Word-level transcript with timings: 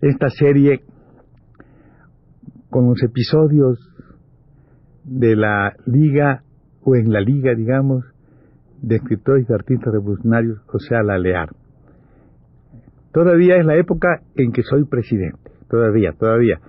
esta 0.00 0.28
serie 0.30 0.82
con 2.70 2.88
los 2.88 3.02
episodios 3.02 3.78
de 5.04 5.36
la 5.36 5.74
liga 5.86 6.42
o 6.82 6.96
en 6.96 7.12
la 7.12 7.20
liga, 7.20 7.54
digamos, 7.54 8.04
de 8.82 8.96
escritores 8.96 9.46
y 9.48 9.52
artistas 9.52 9.92
revolucionarios, 9.92 10.58
o 10.72 10.78
sea. 10.78 11.00
Todavía 13.12 13.56
es 13.56 13.64
la 13.64 13.76
época 13.76 14.20
en 14.34 14.52
que 14.52 14.62
soy 14.62 14.84
presidente, 14.84 15.50
todavía, 15.68 16.12
todavía. 16.12 16.60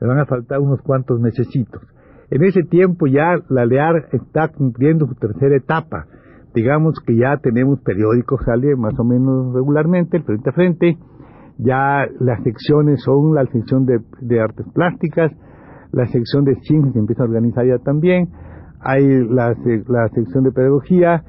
Me 0.00 0.08
van 0.08 0.18
a 0.18 0.26
faltar 0.26 0.58
unos 0.58 0.80
cuantos 0.82 1.20
mesecitos. 1.20 1.82
En 2.30 2.42
ese 2.42 2.62
tiempo 2.62 3.06
ya 3.06 3.36
la 3.48 3.66
LEAR 3.66 4.08
está 4.12 4.48
cumpliendo 4.48 5.06
su 5.06 5.14
tercera 5.14 5.54
etapa. 5.56 6.06
Digamos 6.54 6.98
que 7.06 7.16
ya 7.16 7.36
tenemos 7.36 7.80
periódicos, 7.80 8.40
sale 8.44 8.74
más 8.74 8.98
o 8.98 9.04
menos 9.04 9.54
regularmente, 9.54 10.16
el 10.16 10.24
frente 10.24 10.50
a 10.50 10.52
frente. 10.52 10.98
Ya 11.58 12.06
las 12.20 12.42
secciones 12.42 13.02
son 13.02 13.34
la 13.34 13.46
sección 13.46 13.86
de, 13.86 14.00
de 14.20 14.40
artes 14.40 14.66
plásticas, 14.74 15.32
la 15.92 16.06
sección 16.06 16.44
de 16.44 16.54
ciencias 16.62 16.94
se 16.94 16.98
empieza 16.98 17.22
a 17.22 17.26
organizar 17.26 17.66
ya 17.66 17.78
también, 17.78 18.28
hay 18.80 19.06
la, 19.28 19.54
la 19.88 20.08
sección 20.08 20.44
de 20.44 20.52
pedagogía, 20.52 21.22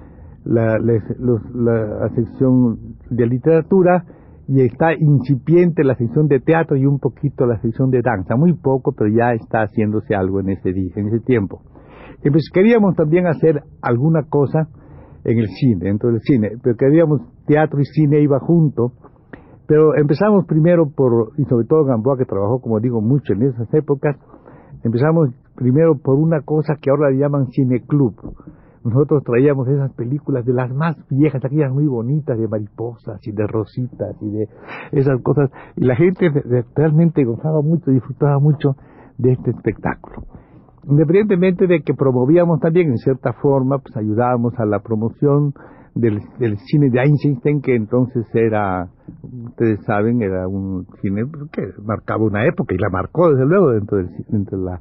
la, 0.45 2.09
sección 2.16 2.95
de 3.09 3.25
literatura 3.27 4.05
y 4.47 4.61
está 4.61 4.94
incipiente 4.94 5.83
la 5.83 5.95
sección 5.95 6.27
de 6.27 6.39
teatro 6.39 6.75
y 6.75 6.85
un 6.85 6.99
poquito 6.99 7.45
la 7.45 7.61
sección 7.61 7.89
de 7.91 8.01
danza, 8.01 8.35
muy 8.35 8.53
poco, 8.53 8.94
pero 8.94 9.09
ya 9.09 9.33
está 9.33 9.63
haciéndose 9.63 10.16
algo 10.16 10.39
en 10.41 10.49
ese 10.49 10.73
día, 10.73 10.91
en 10.95 11.07
ese 11.07 11.19
tiempo. 11.19 11.61
Y 12.23 12.29
pues 12.29 12.49
queríamos 12.53 12.95
también 12.95 13.27
hacer 13.27 13.63
alguna 13.81 14.23
cosa 14.23 14.67
en 15.23 15.39
el 15.39 15.47
cine, 15.47 15.85
dentro 15.85 16.09
del 16.09 16.19
cine, 16.21 16.51
pero 16.61 16.75
queríamos 16.75 17.21
teatro 17.45 17.79
y 17.79 17.85
cine 17.85 18.19
iba 18.19 18.39
junto, 18.39 18.94
pero 19.67 19.95
empezamos 19.95 20.45
primero 20.45 20.89
por, 20.89 21.31
y 21.38 21.45
sobre 21.45 21.66
todo 21.66 21.86
Gamboa 21.86 22.17
que 22.17 22.25
trabajó, 22.25 22.59
como 22.61 22.80
digo, 22.80 23.02
mucho 23.02 23.33
en 23.33 23.44
esas 23.44 23.73
épocas, 23.73 24.17
Empezamos 24.83 25.30
primero 25.56 25.97
por 25.97 26.16
una 26.16 26.42
cosa 26.42 26.75
que 26.81 26.89
ahora 26.89 27.09
le 27.09 27.17
llaman 27.17 27.47
cineclub. 27.47 28.16
Nosotros 28.84 29.23
traíamos 29.23 29.69
esas 29.69 29.94
películas 29.94 30.46
de 30.46 30.52
las 30.52 30.73
más 30.73 30.97
viejas, 31.09 31.44
aquellas 31.44 31.72
muy 31.72 31.88
bonitas 31.88 32.38
de 32.38 32.50
mariposas 32.50 33.25
y 33.25 33.31
de 33.31 33.47
rositas 33.47 34.22
y 34.22 34.29
de 34.29 34.50
esas 34.91 35.22
cosas. 35.22 35.50
Y 35.78 35.85
la 35.85 35.96
gente 35.96 36.29
realmente 36.75 37.23
gozaba 37.23 37.62
mucho, 37.62 37.91
disfrutaba 37.91 38.40
mucho 38.40 38.75
de 39.18 39.31
este 39.31 39.52
espectáculo. 39.52 40.25
Independientemente 40.84 41.66
de 41.66 41.81
que 41.81 41.94
promovíamos 41.94 42.59
también 42.59 42.90
en 42.90 42.97
cierta 42.97 43.31
forma, 43.31 43.78
pues 43.78 43.96
ayudábamos 43.96 44.53
a 44.59 44.66
la 44.66 44.79
promoción 44.79 45.53
del, 45.95 46.21
cine 46.65 46.89
de 46.89 46.99
Einstein, 46.99 47.61
que 47.61 47.75
entonces 47.75 48.25
era, 48.33 48.87
ustedes 49.45 49.79
saben, 49.85 50.21
era 50.21 50.47
un 50.47 50.87
cine 51.01 51.23
que 51.51 51.61
marcaba 51.83 52.23
una 52.23 52.45
época 52.45 52.73
y 52.73 52.77
la 52.77 52.89
marcó 52.89 53.29
desde 53.29 53.45
luego 53.45 53.71
dentro 53.71 53.97
del, 53.97 54.09
dentro 54.29 54.57
la, 54.57 54.79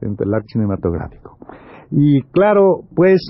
dentro 0.00 0.24
del 0.24 0.34
arte 0.34 0.48
cinematográfico. 0.52 1.38
Y 1.90 2.22
claro, 2.32 2.80
pues 2.94 3.20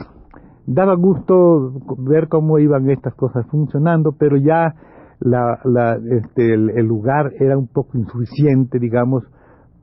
daba 0.66 0.94
gusto 0.94 1.72
ver 1.98 2.28
cómo 2.28 2.58
iban 2.58 2.88
estas 2.90 3.14
cosas 3.14 3.46
funcionando, 3.50 4.12
pero 4.18 4.36
ya 4.36 4.74
la, 5.20 5.58
la, 5.64 5.98
este, 6.10 6.54
el, 6.54 6.86
lugar 6.86 7.32
era 7.38 7.56
un 7.58 7.68
poco 7.68 7.98
insuficiente, 7.98 8.78
digamos, 8.78 9.24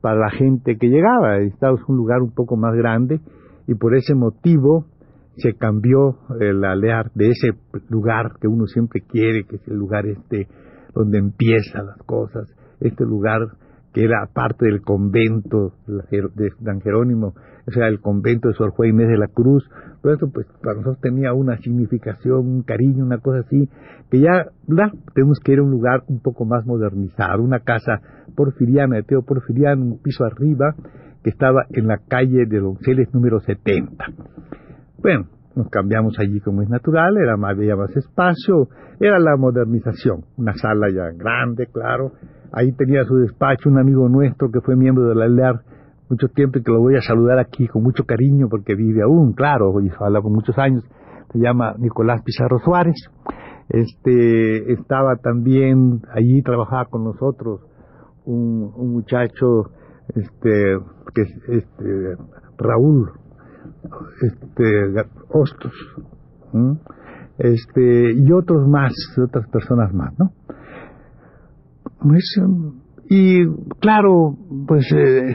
para 0.00 0.16
la 0.16 0.30
gente 0.30 0.76
que 0.78 0.88
llegaba. 0.88 1.38
Estaba 1.38 1.76
un 1.86 1.96
lugar 1.96 2.22
un 2.22 2.32
poco 2.32 2.56
más 2.56 2.74
grande 2.74 3.20
y 3.66 3.74
por 3.74 3.94
ese 3.94 4.14
motivo 4.14 4.86
se 5.36 5.54
cambió 5.54 6.18
el 6.40 6.64
alear 6.64 7.10
de 7.14 7.30
ese 7.30 7.52
lugar 7.88 8.32
que 8.40 8.48
uno 8.48 8.66
siempre 8.66 9.00
quiere, 9.00 9.44
que 9.44 9.56
es 9.56 9.68
el 9.68 9.76
lugar 9.76 10.06
este 10.06 10.48
donde 10.94 11.18
empiezan 11.18 11.86
las 11.86 11.98
cosas, 12.04 12.54
este 12.80 13.04
lugar 13.04 13.40
que 13.94 14.04
era 14.04 14.26
parte 14.32 14.66
del 14.66 14.82
convento 14.82 15.74
de 15.86 16.50
San 16.64 16.80
Jerónimo, 16.80 17.34
o 17.66 17.70
sea, 17.70 17.88
el 17.88 18.00
convento 18.00 18.48
de 18.48 18.54
Sor 18.54 18.70
Juan 18.70 18.90
Inés 18.90 19.08
de 19.08 19.18
la 19.18 19.28
Cruz, 19.28 19.68
todo 20.02 20.14
eso 20.14 20.30
pues 20.32 20.46
para 20.62 20.76
nosotros 20.76 21.00
tenía 21.00 21.32
una 21.32 21.58
significación, 21.58 22.38
un 22.38 22.62
cariño, 22.62 23.04
una 23.04 23.18
cosa 23.18 23.40
así, 23.40 23.68
que 24.10 24.20
ya 24.20 24.46
tenemos 25.14 25.38
que 25.40 25.52
ir 25.52 25.58
a 25.58 25.62
un 25.62 25.70
lugar 25.70 26.04
un 26.08 26.20
poco 26.20 26.44
más 26.44 26.66
modernizado, 26.66 27.42
una 27.42 27.60
casa 27.60 28.00
porfiriana, 28.34 28.96
de 28.96 29.02
Teo 29.02 29.22
Porfiriano, 29.22 29.82
un 29.82 30.02
piso 30.02 30.24
arriba, 30.24 30.74
que 31.22 31.30
estaba 31.30 31.66
en 31.70 31.86
la 31.86 31.98
calle 31.98 32.46
de 32.46 32.58
Donceles 32.58 33.12
número 33.14 33.40
70. 33.40 34.04
Bueno, 35.02 35.26
nos 35.56 35.68
cambiamos 35.68 36.16
allí 36.18 36.40
como 36.40 36.62
es 36.62 36.68
natural, 36.68 37.16
era 37.16 37.36
más, 37.36 37.56
había 37.56 37.74
más 37.74 37.94
espacio, 37.96 38.68
era 39.00 39.18
la 39.18 39.36
modernización, 39.36 40.24
una 40.36 40.54
sala 40.54 40.88
ya 40.90 41.10
grande, 41.16 41.66
claro. 41.66 42.12
Ahí 42.52 42.70
tenía 42.72 43.04
su 43.04 43.16
despacho 43.16 43.68
un 43.68 43.78
amigo 43.78 44.08
nuestro 44.08 44.50
que 44.50 44.60
fue 44.60 44.76
miembro 44.76 45.08
de 45.08 45.14
la 45.14 45.26
LEAR 45.26 45.60
mucho 46.08 46.28
tiempo 46.28 46.58
y 46.58 46.62
que 46.62 46.70
lo 46.70 46.80
voy 46.80 46.96
a 46.96 47.00
saludar 47.00 47.38
aquí 47.38 47.66
con 47.66 47.82
mucho 47.82 48.04
cariño 48.04 48.48
porque 48.50 48.74
vive 48.74 49.02
aún, 49.02 49.32
claro, 49.32 49.72
y 49.80 49.90
habla 49.98 50.20
con 50.20 50.32
muchos 50.32 50.56
años. 50.58 50.84
Se 51.32 51.38
llama 51.38 51.74
Nicolás 51.78 52.22
Pizarro 52.22 52.58
Suárez. 52.58 52.94
Este 53.70 54.72
estaba 54.72 55.16
también 55.16 56.02
allí 56.14 56.42
trabajaba 56.42 56.84
con 56.84 57.04
nosotros 57.04 57.62
un, 58.26 58.70
un 58.76 58.92
muchacho 58.92 59.70
este 60.14 60.78
que 61.14 61.22
este 61.56 62.16
Raúl 62.58 63.21
este, 64.22 65.04
Hostos, 65.30 65.72
este, 67.38 68.12
y 68.12 68.32
otros 68.32 68.68
más, 68.68 68.92
otras 69.18 69.48
personas 69.48 69.92
más, 69.92 70.12
¿no? 70.18 70.32
Y 73.08 73.46
claro, 73.80 74.36
pues 74.66 74.86
eh, 74.92 75.34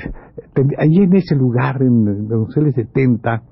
allí 0.77 1.03
en 1.03 1.15
ese 1.15 1.35
lugar, 1.35 1.81
en 1.81 2.27
los 2.27 2.53
70, 2.53 3.43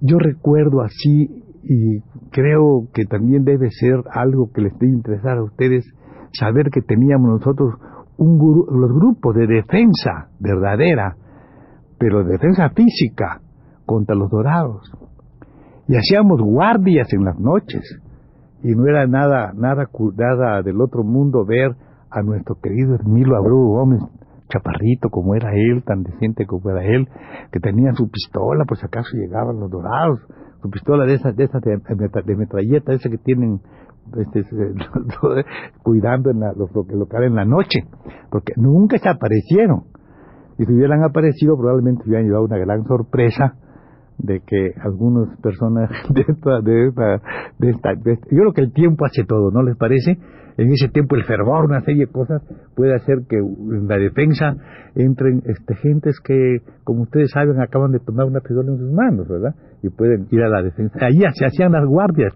yo 0.00 0.18
recuerdo 0.18 0.82
así 0.82 1.44
y 1.62 2.00
creo 2.30 2.88
que 2.92 3.04
también 3.04 3.44
debe 3.44 3.70
ser 3.70 4.02
algo 4.12 4.50
que 4.52 4.62
les 4.62 4.78
debe 4.78 4.92
interesar 4.92 5.38
a 5.38 5.42
ustedes 5.42 5.84
saber 6.32 6.70
que 6.70 6.82
teníamos 6.82 7.40
nosotros 7.40 7.74
un 8.16 8.38
los 8.38 8.92
grupos 8.92 9.34
de 9.36 9.46
defensa 9.46 10.28
verdadera, 10.40 11.16
pero 11.98 12.24
defensa 12.24 12.70
física, 12.70 13.40
contra 13.88 14.14
los 14.14 14.30
dorados. 14.30 14.92
Y 15.88 15.96
hacíamos 15.96 16.40
guardias 16.42 17.10
en 17.14 17.24
las 17.24 17.40
noches. 17.40 17.82
Y 18.62 18.74
no 18.74 18.86
era 18.86 19.06
nada, 19.06 19.52
nada, 19.56 19.88
nada 20.16 20.62
del 20.62 20.80
otro 20.82 21.02
mundo 21.02 21.46
ver 21.46 21.74
a 22.10 22.22
nuestro 22.22 22.56
querido 22.60 22.96
Emilio 22.96 23.36
Abreu 23.36 23.56
Gómez, 23.56 24.02
chaparrito 24.50 25.08
como 25.08 25.34
era 25.34 25.52
él, 25.54 25.82
tan 25.84 26.02
decente 26.02 26.44
como 26.46 26.70
era 26.70 26.84
él, 26.84 27.08
que 27.50 27.60
tenía 27.60 27.92
su 27.94 28.10
pistola, 28.10 28.64
si 28.74 28.84
acaso 28.84 29.16
llegaban 29.16 29.58
los 29.60 29.70
dorados, 29.70 30.20
su 30.60 30.68
pistola 30.68 31.06
de 31.06 31.14
esas, 31.14 31.34
de 31.36 31.44
esas 31.44 31.62
de, 31.62 32.36
metralleta, 32.36 32.92
esa 32.92 33.08
que 33.08 33.18
tienen 33.18 33.60
este, 34.16 34.42
cuidando 35.82 36.30
en 36.30 36.40
lo, 36.40 36.84
que 36.84 36.94
lo 36.94 37.06
en 37.22 37.34
la 37.34 37.44
noche, 37.44 37.80
porque 38.30 38.52
nunca 38.56 38.98
se 38.98 39.08
aparecieron. 39.08 39.84
Y 40.58 40.64
si 40.64 40.72
hubieran 40.72 41.04
aparecido, 41.04 41.56
probablemente 41.56 42.02
hubieran 42.04 42.26
llevado 42.26 42.44
una 42.44 42.58
gran 42.58 42.84
sorpresa 42.84 43.54
de 44.18 44.40
que 44.40 44.72
algunas 44.80 45.36
personas 45.40 45.90
de 46.10 46.22
esta, 46.22 46.60
de 46.60 46.88
esta, 46.88 47.20
de 47.58 47.70
esta, 47.70 47.94
yo 48.30 48.38
creo 48.40 48.52
que 48.52 48.62
el 48.62 48.72
tiempo 48.72 49.04
hace 49.04 49.24
todo, 49.24 49.50
¿no 49.50 49.62
les 49.62 49.76
parece? 49.76 50.18
En 50.58 50.72
ese 50.72 50.88
tiempo 50.88 51.14
el 51.14 51.24
fervor, 51.24 51.66
una 51.66 51.80
serie 51.82 52.06
de 52.06 52.12
cosas 52.12 52.42
puede 52.74 52.92
hacer 52.92 53.18
que 53.28 53.36
en 53.36 53.86
la 53.86 53.96
defensa 53.96 54.56
entren 54.96 55.40
este, 55.46 55.76
gentes 55.76 56.18
que, 56.18 56.62
como 56.82 57.02
ustedes 57.02 57.30
saben, 57.30 57.60
acaban 57.60 57.92
de 57.92 58.00
tomar 58.00 58.26
una 58.26 58.40
pistola 58.40 58.72
en 58.72 58.78
sus 58.78 58.92
manos, 58.92 59.28
¿verdad? 59.28 59.54
Y 59.84 59.88
pueden 59.90 60.26
ir 60.32 60.42
a 60.42 60.48
la 60.48 60.62
defensa. 60.62 60.98
Allí 61.00 61.22
se 61.34 61.46
hacían 61.46 61.70
las 61.70 61.86
guardias. 61.86 62.34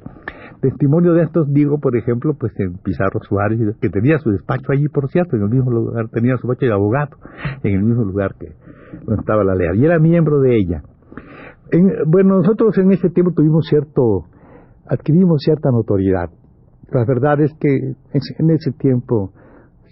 testimonio 0.61 1.15
de 1.15 1.25
estos 1.25 1.53
digo, 1.53 1.81
por 1.81 1.97
ejemplo, 1.97 2.35
pues 2.39 2.53
en 2.61 2.75
Pizarro 2.75 3.19
Suárez, 3.29 3.59
que 3.81 3.89
tenía 3.89 4.19
su 4.19 4.31
despacho 4.31 4.71
allí, 4.71 4.87
por 4.87 5.09
cierto, 5.11 5.35
en 5.35 5.43
el 5.43 5.49
mismo 5.49 5.73
lugar, 5.73 6.09
tenía 6.11 6.37
su 6.37 6.47
despacho 6.47 6.67
de 6.67 6.75
abogado, 6.75 7.17
en 7.65 7.75
el 7.75 7.83
mismo 7.83 8.05
lugar 8.05 8.37
que 8.39 8.53
donde 9.05 9.21
estaba 9.21 9.43
la 9.43 9.57
lea, 9.57 9.75
y 9.75 9.85
era 9.85 9.99
miembro 9.99 10.39
de 10.39 10.57
ella. 10.57 10.83
Bueno, 12.07 12.39
nosotros 12.39 12.77
en 12.79 12.93
ese 12.93 13.09
tiempo 13.11 13.33
tuvimos 13.33 13.67
cierto, 13.69 14.27
adquirimos 14.87 15.43
cierta 15.43 15.71
notoriedad. 15.71 16.31
La 16.91 17.05
verdad 17.07 17.41
es 17.41 17.53
que 17.59 17.69
en 17.69 18.51
ese 18.51 18.73
tiempo, 18.73 19.33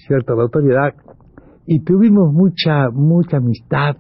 cierta 0.06 0.35
notoriedad, 0.35 0.94
y 1.67 1.82
tuvimos 1.85 2.32
mucha, 2.32 2.91
mucha 2.93 3.38
amistad 3.38 3.97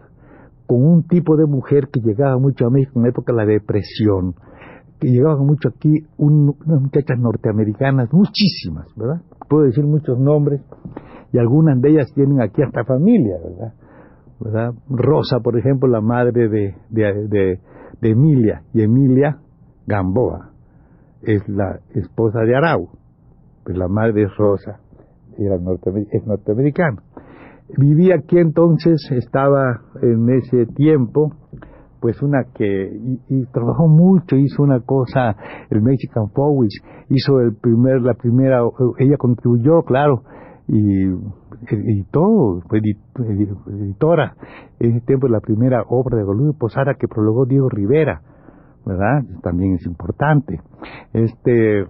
con 0.66 0.84
un 0.84 1.06
tipo 1.06 1.36
de 1.36 1.46
mujer 1.46 1.88
que 1.92 2.00
llegaba 2.00 2.38
mucho 2.38 2.66
a 2.66 2.70
México 2.70 2.92
en 2.96 3.02
la 3.04 3.08
época 3.08 3.32
de 3.32 3.38
la 3.38 3.46
depresión, 3.46 4.34
que 4.98 5.08
llegaban 5.08 5.46
mucho 5.46 5.70
aquí 5.70 6.06
unas 6.18 6.80
muchachas 6.80 7.18
norteamericanas, 7.18 8.12
muchísimas, 8.12 8.86
¿verdad? 8.96 9.22
Puedo 9.48 9.64
decir 9.64 9.84
muchos 9.84 10.18
nombres, 10.18 10.60
y 11.32 11.38
algunas 11.38 11.80
de 11.80 11.90
ellas 11.90 12.12
tienen 12.14 12.42
aquí 12.42 12.62
hasta 12.62 12.84
familia, 12.84 13.36
¿verdad? 13.42 13.74
¿Verdad? 14.40 14.72
Rosa, 14.88 15.40
por 15.40 15.58
ejemplo, 15.58 15.88
la 15.88 16.00
madre 16.00 16.48
de, 16.48 16.74
de, 16.88 17.58
de, 18.00 18.10
Emilia, 18.10 18.62
y 18.72 18.82
Emilia 18.82 19.38
Gamboa 19.86 20.50
es 21.22 21.46
la 21.48 21.80
esposa 21.94 22.40
de 22.40 22.56
Arau, 22.56 22.88
pues 23.64 23.76
la 23.76 23.88
madre 23.88 24.24
es 24.24 24.36
Rosa, 24.36 24.80
era 25.38 25.56
es 25.56 26.26
norteamericana. 26.26 27.02
Vivía 27.76 28.16
aquí 28.16 28.38
entonces, 28.38 29.00
estaba 29.12 29.82
en 30.02 30.28
ese 30.30 30.66
tiempo, 30.74 31.32
pues 32.00 32.20
una 32.22 32.44
que 32.54 32.90
y, 33.28 33.44
trabajó 33.52 33.86
mucho, 33.86 34.36
hizo 34.36 34.62
una 34.62 34.80
cosa, 34.80 35.36
el 35.68 35.82
Mexican 35.82 36.30
Powers, 36.34 36.80
hizo 37.10 37.40
el 37.40 37.54
primer, 37.54 38.00
la 38.00 38.14
primera, 38.14 38.62
ella 38.98 39.16
contribuyó, 39.18 39.82
claro, 39.82 40.22
y, 40.66 41.10
y 41.70 42.04
todo, 42.04 42.62
fue 42.68 42.80
editora, 42.80 44.34
en 44.78 44.90
ese 44.90 45.06
tiempo 45.06 45.28
la 45.28 45.40
primera 45.40 45.82
obra 45.88 46.16
de 46.16 46.24
Golubio 46.24 46.54
Posada 46.58 46.94
que 46.94 47.08
prologó 47.08 47.44
Diego 47.46 47.68
Rivera, 47.68 48.22
¿verdad? 48.86 49.22
También 49.42 49.74
es 49.74 49.86
importante. 49.86 50.60
Este, 51.12 51.84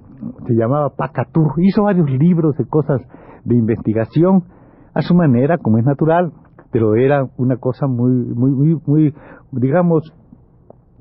se 0.47 0.55
llamaba 0.55 0.95
Pacatur, 0.97 1.53
hizo 1.59 1.85
varios 1.85 2.11
libros 2.11 2.57
de 2.57 2.67
cosas 2.67 3.01
de 3.45 3.55
investigación, 3.55 4.45
a 4.93 5.03
su 5.03 5.15
manera, 5.15 5.59
como 5.59 5.79
es 5.79 5.85
natural, 5.85 6.33
pero 6.73 6.97
era 6.97 7.25
una 7.37 7.57
cosa 7.57 7.87
muy, 7.87 8.13
muy, 8.13 8.51
muy, 8.51 8.81
muy 8.87 9.15
digamos, 9.53 10.13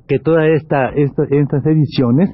que 0.06 0.18
todas 0.18 0.44
esta, 0.50 0.90
estas 0.90 1.66
ediciones 1.66 2.30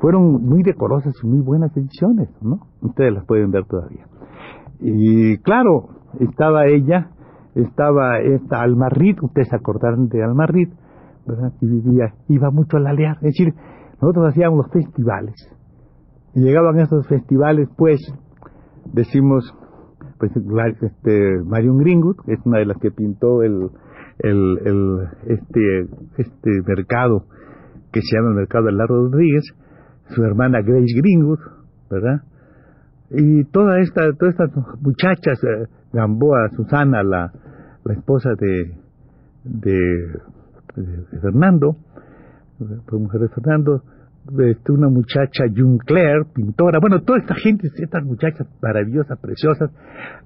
fueron 0.00 0.42
muy 0.42 0.62
decorosas 0.62 1.14
y 1.22 1.26
muy 1.26 1.40
buenas 1.40 1.76
ediciones, 1.76 2.28
¿no? 2.40 2.60
Ustedes 2.80 3.12
las 3.12 3.26
pueden 3.26 3.50
ver 3.50 3.64
todavía. 3.66 4.06
Y 4.80 5.38
claro, 5.38 5.88
estaba 6.18 6.66
ella, 6.66 7.10
estaba 7.54 8.20
esta 8.20 8.62
Almarrit, 8.62 9.22
ustedes 9.22 9.48
se 9.48 9.56
acordaron 9.56 10.08
de 10.08 10.22
Almarrit, 10.22 10.70
¿verdad? 11.26 11.52
Y 11.60 11.66
vivía, 11.66 12.14
iba 12.28 12.50
mucho 12.50 12.76
a 12.76 12.80
la 12.80 12.92
Lear, 12.92 13.16
es 13.16 13.34
decir, 13.34 13.54
nosotros 14.00 14.28
hacíamos 14.28 14.58
los 14.58 14.72
festivales. 14.72 15.34
Y 16.34 16.42
llegaban 16.42 16.78
esos 16.78 17.06
festivales, 17.08 17.68
pues, 17.76 18.00
decimos, 18.92 19.54
pues 20.18 20.32
este, 20.36 21.42
Marion 21.44 21.78
Greenwood, 21.78 22.16
es 22.26 22.38
una 22.44 22.58
de 22.58 22.66
las 22.66 22.78
que 22.78 22.90
pintó 22.90 23.42
el, 23.42 23.70
el, 24.18 25.08
este, 25.26 25.88
este 26.18 26.50
mercado 26.66 27.24
que 27.92 28.00
se 28.02 28.16
llama 28.16 28.30
el 28.30 28.36
mercado 28.36 28.66
de 28.66 28.72
Largo 28.72 29.08
Rodríguez, 29.08 29.44
su 30.08 30.22
hermana 30.22 30.60
Grace 30.62 30.94
Greenwood, 30.96 31.40
¿verdad? 31.90 32.22
Y 33.10 33.44
toda 33.44 33.80
esta, 33.80 34.12
todas 34.12 34.34
estas 34.38 34.50
muchachas, 34.80 35.42
eh, 35.44 35.66
Gamboa, 35.92 36.48
Susana, 36.56 37.02
la, 37.02 37.32
la 37.84 37.92
esposa 37.92 38.30
de, 38.38 38.72
de, 39.44 41.20
Fernando, 41.20 41.76
fue 42.86 42.98
mujer 42.98 43.22
de 43.22 43.28
Fernando, 43.28 43.82
este, 44.38 44.72
una 44.72 44.88
muchacha 44.88 45.44
June 45.54 45.78
Claire, 45.84 46.24
pintora, 46.32 46.78
bueno, 46.78 47.02
toda 47.02 47.18
esta 47.18 47.34
gente, 47.34 47.68
estas 47.74 48.04
muchachas 48.04 48.46
maravillosas, 48.62 49.18
preciosas, 49.18 49.70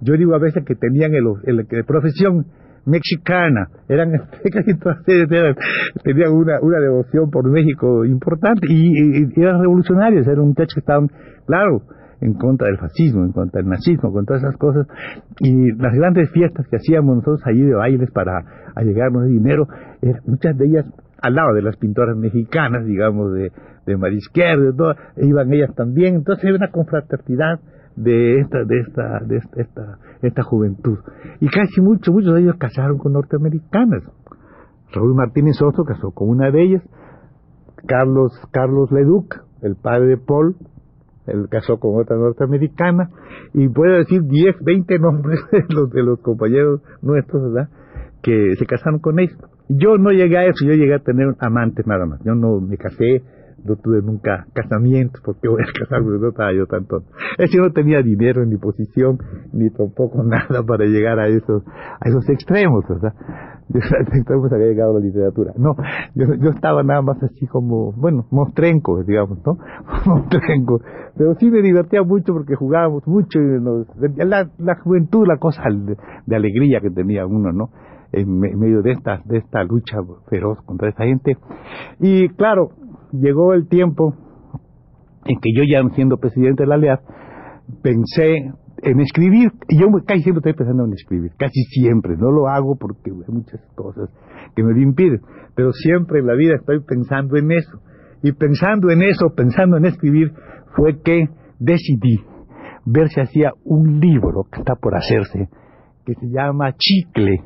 yo 0.01 0.15
digo 0.15 0.35
a 0.35 0.39
veces 0.39 0.65
que 0.65 0.75
tenían 0.75 1.15
el, 1.15 1.25
el, 1.45 1.67
de 1.67 1.85
profesión 1.85 2.45
mexicana, 2.85 3.69
eran 3.89 4.11
casi 4.53 4.79
todas 4.79 5.03
tenían 5.05 6.33
una, 6.33 6.61
una 6.61 6.81
devoción 6.81 7.31
por 7.31 7.49
México 7.49 8.05
importante 8.05 8.67
y, 8.69 9.41
eran 9.41 9.61
revolucionarios, 9.61 10.27
eran 10.27 10.47
muchachos 10.47 10.75
que 10.75 10.81
estaban, 10.81 11.09
claro, 11.47 11.83
en 12.25 12.33
contra 12.35 12.69
del 12.69 12.79
fascismo, 12.79 13.23
en 13.23 13.33
contra 13.33 13.61
del 13.61 13.69
nazismo, 13.69 14.11
con 14.11 14.25
todas 14.25 14.43
esas 14.43 14.57
cosas. 14.57 14.87
Y 15.41 15.73
las 15.73 15.95
grandes 15.95 16.31
fiestas 16.31 16.67
que 16.69 16.77
hacíamos 16.77 17.17
nosotros 17.17 17.43
allí 17.45 17.63
de 17.63 17.75
bailes 17.75 18.11
para 18.13 18.43
allegarnos 18.75 19.27
dinero, 19.27 19.69
eran, 20.01 20.23
muchas 20.27 20.57
de 20.57 20.65
ellas 20.65 20.87
al 21.21 21.35
lado 21.35 21.55
de 21.55 21.63
las 21.63 21.77
pintoras 21.77 22.17
mexicanas, 22.17 22.87
digamos, 22.87 23.33
de, 23.35 23.53
de 23.87 23.97
Marisquer, 23.97 24.59
de 24.59 25.27
iban 25.27 25.53
ellas 25.53 25.75
también, 25.75 26.17
entonces 26.17 26.47
hay 26.47 26.53
una 26.53 26.71
confraternidad 26.71 27.61
de 27.97 28.41
esta, 28.41 28.65
de 28.65 28.81
esta, 28.81 29.21
de 29.27 29.37
esta, 29.37 29.99
esta, 30.23 30.43
juventud. 30.43 30.99
Y 31.41 31.49
casi 31.49 31.81
muchos, 31.83 32.13
muchos 32.13 32.35
de 32.35 32.41
ellos 32.41 32.57
casaron 32.59 32.99
con 32.99 33.13
norteamericanas. 33.13 34.03
Raúl 34.93 35.15
Martínez 35.15 35.57
Soto 35.57 35.85
casó 35.85 36.11
con 36.11 36.31
una 36.31 36.51
de 36.51 36.63
ellas, 36.63 36.83
Carlos, 37.87 38.33
Carlos 38.51 38.91
Leduc, 38.93 39.35
el 39.63 39.77
padre 39.77 40.07
de 40.07 40.17
Paul, 40.17 40.57
él 41.27 41.47
casó 41.51 41.79
con 41.79 42.01
otra 42.01 42.17
norteamericana, 42.17 43.11
y 43.53 43.69
puedo 43.69 43.97
decir 43.99 44.23
10, 44.23 44.57
20 44.63 44.99
nombres 44.99 45.41
de 45.53 45.65
los, 45.69 45.91
de 45.91 46.03
los 46.03 46.21
compañeros 46.21 46.81
nuestros, 47.03 47.53
¿verdad?, 47.53 47.69
que 48.23 48.57
se 48.57 48.67
casaron 48.67 49.01
con 49.01 49.19
ellos. 49.19 49.37
Yo 49.69 49.97
no 49.99 50.11
llegué 50.11 50.39
a 50.39 50.45
eso, 50.45 50.65
yo 50.65 50.75
llegué 50.75 50.95
a 50.95 50.99
tener 50.99 51.35
amantes 51.39 51.87
nada 51.87 52.07
más. 52.07 52.21
Yo 52.25 52.35
no 52.35 52.61
me 52.61 52.77
casé, 52.77 53.23
no 53.65 53.77
tuve 53.77 54.03
nunca 54.03 54.47
casamientos, 54.53 55.21
porque 55.25 55.49
voy 55.49 55.63
a 55.63 55.79
casarme, 55.79 56.19
no 56.19 56.29
estaba 56.29 56.53
yo 56.53 56.67
tanto. 56.67 57.03
Es 57.39 57.49
decir, 57.51 57.61
no 57.61 57.73
tenía 57.73 58.03
dinero, 58.03 58.45
ni 58.45 58.57
posición, 58.57 59.19
ni 59.53 59.71
tampoco 59.71 60.23
nada 60.25 60.63
para 60.63 60.85
llegar 60.85 61.19
a 61.19 61.29
esos, 61.29 61.63
a 61.67 62.09
esos 62.09 62.29
extremos, 62.29 62.85
¿verdad? 62.89 63.15
Yo, 63.71 63.81
a 63.81 64.03
esos 64.03 64.15
extremos 64.15 64.53
había 64.53 64.67
llegado 64.67 64.99
la 64.99 65.01
literatura. 65.01 65.55
No, 65.57 65.75
yo, 66.15 66.35
yo 66.35 66.51
estaba 66.51 66.83
nada 66.83 67.01
más 67.01 67.23
así 67.23 67.47
como, 67.47 67.93
bueno, 67.93 68.27
mostrenco, 68.31 69.03
digamos, 69.03 69.39
¿no? 69.47 69.57
mostrenco. 70.05 70.83
Pero 71.17 71.35
sí 71.37 71.51
me 71.51 71.63
divertía 71.63 72.03
mucho 72.03 72.35
porque 72.35 72.57
jugábamos 72.57 73.07
mucho, 73.07 73.39
y 73.41 73.63
nos, 73.63 73.87
la, 74.17 74.51
la 74.59 74.75
juventud, 74.81 75.27
la 75.27 75.39
cosa 75.39 75.63
de, 75.71 75.97
de 76.27 76.37
alegría 76.37 76.81
que 76.83 76.91
tenía 76.91 77.25
uno, 77.25 77.53
¿no? 77.53 77.71
en 78.15 78.39
medio 78.39 78.83
de 78.83 78.93
esta, 78.93 79.21
de 79.25 79.39
esta 79.39 79.65
lucha 79.65 79.99
feroz 80.29 80.59
contra 80.65 80.89
esta 80.89 81.05
gente. 81.05 81.37
Y 82.01 82.29
claro, 82.31 82.71
llegó 83.21 83.55
el 83.55 83.69
tiempo 83.69 84.15
en 85.27 85.39
que 85.41 85.51
yo 85.55 85.63
ya 85.71 85.83
siendo 85.95 86.19
presidente 86.19 86.65
de 86.65 86.69
la 86.69 86.77
LEAD, 86.77 87.01
pensé 87.83 88.53
en 88.83 89.01
escribir, 89.01 89.53
y 89.69 89.81
yo 89.81 89.87
casi 90.07 90.23
siempre 90.23 90.41
estoy 90.41 90.53
pensando 90.53 90.85
en 90.85 90.93
escribir, 90.93 91.33
casi 91.39 91.63
siempre, 91.71 92.17
no 92.17 92.31
lo 92.31 92.49
hago 92.49 92.77
porque 92.77 93.11
hay 93.11 93.35
muchas 93.35 93.61
cosas 93.75 94.11
que 94.55 94.63
me 94.63 94.73
lo 94.73 94.81
impiden, 94.81 95.21
pero 95.55 95.73
siempre 95.73 96.21
en 96.21 96.27
la 96.27 96.35
vida 96.35 96.55
estoy 96.57 96.81
pensando 96.81 97.37
en 97.37 97.53
eso. 97.53 97.81
Y 98.23 98.33
pensando 98.33 98.91
en 98.91 99.03
eso, 99.03 99.35
pensando 99.35 99.77
en 99.77 99.85
escribir, 99.87 100.33
fue 100.77 101.01
que 101.03 101.29
decidí 101.59 102.21
ver 102.87 103.09
si 103.09 103.21
hacía 103.21 103.53
un 103.65 104.01
libro 104.01 104.45
que 104.51 104.61
está 104.61 104.75
por 104.77 104.95
hacerse, 104.95 105.49
que 106.05 106.15
se 106.15 106.27
llama 106.29 106.75
Chicle, 106.77 107.43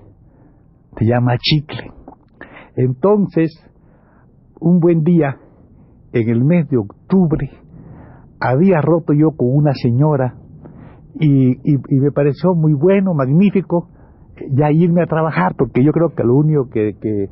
se 0.96 1.04
llama 1.04 1.36
Chicle. 1.38 1.92
Entonces, 2.76 3.52
un 4.60 4.80
buen 4.80 5.02
día, 5.02 5.36
en 6.12 6.28
el 6.28 6.44
mes 6.44 6.68
de 6.68 6.78
octubre, 6.78 7.50
había 8.40 8.80
roto 8.80 9.12
yo 9.12 9.32
con 9.36 9.48
una 9.50 9.72
señora 9.74 10.34
y, 11.20 11.56
me 12.00 12.12
pareció 12.12 12.54
muy 12.54 12.74
bueno, 12.74 13.12
magnífico, 13.14 13.88
ya 14.50 14.70
irme 14.70 15.02
a 15.02 15.06
trabajar, 15.06 15.54
porque 15.56 15.82
yo 15.82 15.90
creo 15.92 16.14
que 16.14 16.22
lo 16.22 16.36
único 16.36 16.68
que, 16.68 16.94
que, 17.00 17.28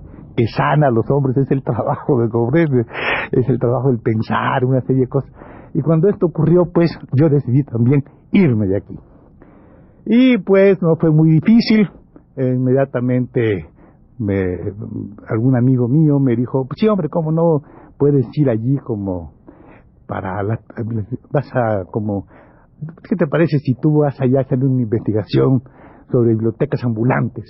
sana 0.57 0.89
a 0.89 0.91
los 0.91 1.09
hombres 1.11 1.37
es 1.37 1.51
el 1.51 1.63
trabajo, 1.63 2.21
de 2.21 2.29
comprende? 2.29 2.85
Es 3.33 3.49
el 3.49 3.59
trabajo 3.59 3.89
del 3.89 4.01
pensar, 4.01 4.65
una 4.65 4.81
serie 4.83 5.03
de 5.03 5.09
cosas. 5.09 5.31
Y 5.73 5.81
cuando 5.81 6.09
esto 6.09 6.27
ocurrió, 6.27 6.67
pues 6.73 6.91
yo 7.13 7.29
decidí 7.29 7.63
también 7.63 8.03
irme 8.33 8.67
de 8.67 8.77
aquí. 8.77 8.99
Y 10.05 10.39
pues 10.39 10.81
no 10.83 10.97
fue 10.97 11.11
muy 11.11 11.31
difícil, 11.31 11.89
inmediatamente 12.37 13.67
me, 14.19 14.43
algún 15.29 15.57
amigo 15.57 15.89
mío 15.89 16.19
me 16.19 16.37
dijo, 16.37 16.67
sí 16.77 16.89
hombre, 16.89 17.09
¿cómo 17.09 17.33
no 17.33 17.63
puedes 17.99 18.27
ir 18.35 18.49
allí 18.49 18.77
como 18.79 19.33
para, 20.07 20.43
la, 20.43 20.61
vas 21.31 21.51
a 21.55 21.85
como, 21.91 22.27
¿qué 23.09 23.17
te 23.17 23.27
parece 23.27 23.59
si 23.59 23.75
tú 23.75 23.99
vas 23.99 24.21
allá 24.21 24.41
hacer 24.41 24.59
una 24.59 24.83
investigación 24.83 25.63
sobre 26.11 26.31
bibliotecas 26.31 26.85
ambulantes? 26.85 27.45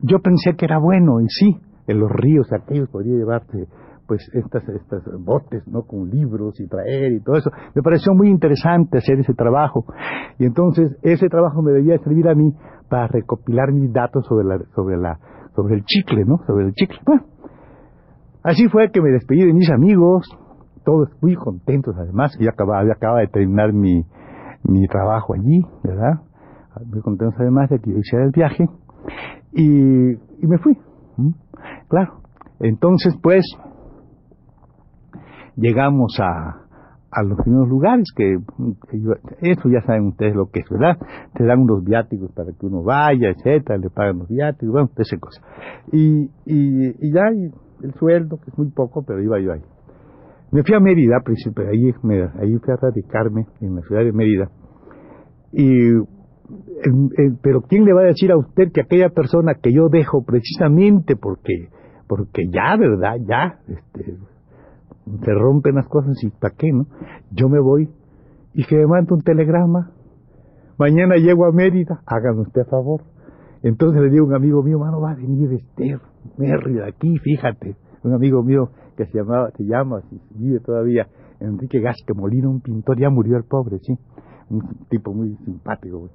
Yo 0.00 0.20
pensé 0.20 0.54
que 0.56 0.64
era 0.64 0.78
bueno, 0.78 1.20
y 1.20 1.28
sí, 1.28 1.60
en 1.86 2.00
los 2.00 2.10
ríos 2.10 2.52
aquellos 2.52 2.88
podría 2.88 3.16
llevarte 3.16 3.66
pues 4.06 4.26
estas, 4.32 4.66
estas 4.70 5.02
botes, 5.20 5.68
¿no? 5.68 5.82
Con 5.82 6.08
libros 6.08 6.58
y 6.60 6.66
traer 6.66 7.12
y 7.12 7.20
todo 7.20 7.36
eso. 7.36 7.50
Me 7.74 7.82
pareció 7.82 8.14
muy 8.14 8.30
interesante 8.30 8.98
hacer 8.98 9.20
ese 9.20 9.34
trabajo. 9.34 9.84
Y 10.38 10.46
entonces 10.46 10.96
ese 11.02 11.28
trabajo 11.28 11.60
me 11.60 11.72
debía 11.72 11.98
servir 11.98 12.26
a 12.26 12.34
mí 12.34 12.54
para 12.88 13.08
recopilar 13.08 13.70
mis 13.72 13.92
datos 13.92 14.24
sobre 14.26 14.46
la, 14.46 14.58
sobre 14.74 14.96
la, 14.96 15.18
sobre 15.54 15.74
el 15.74 15.84
chicle, 15.84 16.24
¿no? 16.24 16.38
Sobre 16.46 16.64
el 16.66 16.72
chicle. 16.72 16.98
Bueno, 17.04 17.24
así 18.48 18.68
fue 18.68 18.90
que 18.90 19.00
me 19.00 19.10
despedí 19.10 19.44
de 19.44 19.52
mis 19.52 19.70
amigos, 19.70 20.26
todos 20.84 21.10
muy 21.20 21.34
contentos 21.34 21.94
además, 21.98 22.36
yo 22.40 22.48
acababa, 22.48 22.82
acababa 22.90 23.20
de 23.20 23.28
terminar 23.28 23.72
mi, 23.72 24.04
mi 24.64 24.86
trabajo 24.86 25.34
allí, 25.34 25.62
¿verdad? 25.82 26.22
Muy 26.86 27.00
contentos 27.02 27.34
además 27.38 27.68
de 27.70 27.78
que 27.78 27.90
hiciera 27.90 28.24
el 28.24 28.30
viaje. 28.30 28.64
Y, 29.52 30.12
y 30.12 30.46
me 30.46 30.58
fui. 30.58 30.78
Claro. 31.88 32.20
Entonces, 32.60 33.14
pues, 33.22 33.44
llegamos 35.56 36.18
a, 36.20 36.68
a 37.10 37.22
los 37.22 37.38
primeros 37.40 37.68
lugares, 37.68 38.04
que, 38.14 38.36
eso 39.40 39.68
ya 39.68 39.80
saben 39.86 40.08
ustedes 40.08 40.34
lo 40.34 40.50
que 40.50 40.60
es, 40.60 40.68
¿verdad? 40.70 40.96
Te 41.34 41.44
dan 41.44 41.60
unos 41.60 41.84
viáticos 41.84 42.30
para 42.32 42.52
que 42.52 42.66
uno 42.66 42.82
vaya, 42.82 43.30
etcétera, 43.30 43.78
le 43.78 43.90
pagan 43.90 44.18
los 44.18 44.28
viáticos, 44.28 44.70
bueno, 44.70 44.90
esa 44.96 45.16
cosa. 45.18 45.40
Y, 45.92 46.30
y, 46.44 47.06
y 47.06 47.12
ya 47.12 47.22
el 47.82 47.94
sueldo, 47.94 48.38
que 48.38 48.50
es 48.50 48.58
muy 48.58 48.70
poco, 48.70 49.02
pero 49.06 49.22
iba 49.22 49.38
yo 49.40 49.52
ahí. 49.52 49.62
Me 50.50 50.62
fui 50.62 50.74
a 50.74 50.80
Mérida, 50.80 51.16
ahí, 51.68 51.92
me, 52.02 52.22
ahí 52.22 52.58
fui 52.58 52.72
a 52.72 52.76
radicarme, 52.76 53.46
en 53.60 53.74
la 53.74 53.82
ciudad 53.82 54.02
de 54.02 54.12
Mérida, 54.12 54.50
y 55.52 55.92
pero 57.42 57.62
¿quién 57.62 57.84
le 57.84 57.92
va 57.92 58.02
a 58.02 58.04
decir 58.04 58.32
a 58.32 58.38
usted 58.38 58.72
que 58.72 58.80
aquella 58.80 59.10
persona 59.10 59.54
que 59.60 59.72
yo 59.72 59.88
dejo 59.88 60.24
precisamente 60.24 61.16
porque 61.16 61.68
porque 62.06 62.44
ya, 62.50 62.74
¿verdad? 62.78 63.16
Ya, 63.26 63.58
este, 63.68 64.16
se 65.24 65.32
rompen 65.34 65.74
las 65.74 65.86
cosas 65.88 66.16
y 66.22 66.30
¿para 66.30 66.54
qué, 66.56 66.72
no? 66.72 66.86
Yo 67.30 67.48
me 67.48 67.60
voy 67.60 67.90
y 68.54 68.64
que 68.64 68.76
me 68.76 68.86
manda 68.86 69.14
un 69.14 69.20
telegrama. 69.20 69.92
Mañana 70.78 71.16
llego 71.16 71.44
a 71.44 71.52
Mérida, 71.52 72.00
hágame 72.06 72.40
usted 72.42 72.64
favor. 72.66 73.02
Entonces 73.62 74.00
le 74.02 74.10
digo 74.10 74.24
a 74.24 74.28
un 74.28 74.34
amigo 74.34 74.62
mío, 74.62 74.78
mano, 74.78 75.00
va 75.00 75.12
a 75.12 75.14
venir 75.14 75.52
este 75.52 75.98
Mérida 76.36 76.86
aquí, 76.86 77.16
fíjate. 77.18 77.76
Un 78.04 78.14
amigo 78.14 78.42
mío 78.42 78.70
que 78.96 79.06
se 79.06 79.18
llamaba, 79.18 79.50
se 79.56 79.64
llama, 79.64 80.00
vive 80.34 80.60
todavía, 80.60 81.06
Enrique 81.40 81.80
Gasque 81.80 82.14
Molina, 82.14 82.48
un 82.48 82.60
pintor, 82.60 82.98
ya 82.98 83.10
murió 83.10 83.36
el 83.36 83.44
pobre, 83.44 83.78
sí. 83.80 83.94
Un 84.50 84.62
tipo 84.88 85.12
muy 85.12 85.36
simpático, 85.44 86.08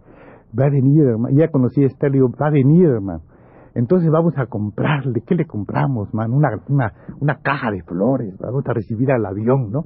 Va 0.58 0.66
a 0.66 0.70
venir, 0.70 1.04
hermano. 1.04 1.36
Ya 1.36 1.50
conocí 1.50 1.84
a 1.84 1.88
este, 1.88 2.08
le 2.10 2.14
digo, 2.14 2.30
va 2.40 2.48
a 2.48 2.52
venir, 2.52 2.88
hermano 2.88 3.24
entonces 3.76 4.10
vamos 4.12 4.34
a 4.38 4.46
comprarle, 4.46 5.22
¿qué 5.26 5.36
le 5.36 5.46
compramos, 5.46 6.14
man? 6.14 6.32
Una, 6.32 6.50
una, 6.70 6.94
una 7.20 7.40
caja 7.42 7.72
de 7.72 7.82
flores, 7.82 8.36
vamos 8.40 8.64
a 8.68 8.74
recibir 8.74 9.12
al 9.12 9.26
avión, 9.26 9.72
¿no? 9.72 9.84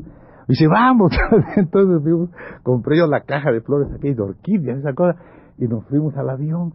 Y 0.47 0.53
dice, 0.53 0.67
vamos. 0.67 1.11
Entonces 1.55 2.29
compré 2.63 2.97
yo 2.97 3.07
la 3.07 3.21
caja 3.21 3.51
de 3.51 3.61
flores 3.61 3.89
aquí 3.93 4.13
de 4.13 4.21
orquídeas, 4.21 4.79
esa 4.79 4.93
cosa, 4.93 5.17
y 5.57 5.67
nos 5.67 5.85
fuimos 5.87 6.15
al 6.17 6.29
avión. 6.29 6.73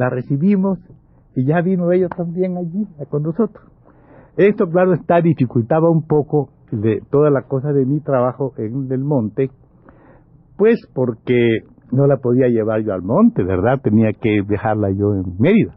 La 0.00 0.08
recibimos 0.08 0.78
y 1.36 1.44
ya 1.44 1.60
vino 1.60 1.92
ella 1.92 2.08
también 2.08 2.56
allí 2.56 2.86
con 3.10 3.22
nosotros. 3.22 3.70
Esto, 4.38 4.66
claro, 4.66 4.94
está 4.94 5.20
dificultaba 5.20 5.90
un 5.90 6.06
poco 6.06 6.48
de 6.72 7.02
toda 7.10 7.28
la 7.28 7.42
cosa 7.42 7.74
de 7.74 7.84
mi 7.84 8.00
trabajo 8.00 8.54
en 8.56 8.90
el 8.90 9.04
monte, 9.04 9.50
pues 10.56 10.80
porque 10.94 11.58
no 11.92 12.06
la 12.06 12.16
podía 12.16 12.48
llevar 12.48 12.80
yo 12.80 12.94
al 12.94 13.02
monte, 13.02 13.44
¿verdad? 13.44 13.82
Tenía 13.82 14.14
que 14.14 14.40
dejarla 14.48 14.88
yo 14.90 15.12
en 15.16 15.36
Mérida. 15.38 15.74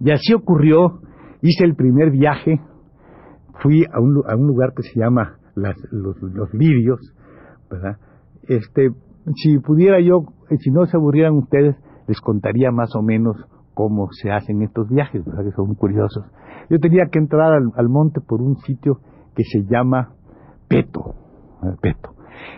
Y 0.00 0.10
así 0.10 0.34
ocurrió, 0.34 0.98
hice 1.42 1.64
el 1.64 1.76
primer 1.76 2.10
viaje, 2.10 2.60
fui 3.62 3.84
a 3.84 4.00
un, 4.00 4.20
a 4.26 4.34
un 4.34 4.48
lugar 4.48 4.72
que 4.74 4.82
se 4.82 4.98
llama 4.98 5.38
los, 5.54 6.20
los, 6.22 6.52
Lirios, 6.54 6.98
¿verdad? 7.70 7.98
Este, 8.48 8.90
si 9.36 9.60
pudiera 9.60 10.00
yo, 10.00 10.24
si 10.58 10.72
no 10.72 10.86
se 10.86 10.96
aburrieran 10.96 11.34
ustedes, 11.34 11.76
les 12.10 12.20
contaría 12.20 12.72
más 12.72 12.96
o 12.96 13.02
menos 13.02 13.36
cómo 13.72 14.08
se 14.10 14.32
hacen 14.32 14.62
estos 14.62 14.88
viajes, 14.88 15.24
¿verdad? 15.24 15.44
que 15.44 15.52
son 15.52 15.76
curiosos. 15.76 16.24
Yo 16.68 16.80
tenía 16.80 17.06
que 17.06 17.20
entrar 17.20 17.52
al, 17.52 17.70
al 17.76 17.88
monte 17.88 18.20
por 18.20 18.42
un 18.42 18.56
sitio 18.56 18.98
que 19.36 19.44
se 19.44 19.62
llama 19.70 20.14
Peto, 20.68 21.14
Peto. 21.80 22.10